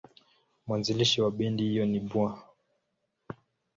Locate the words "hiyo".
1.63-1.85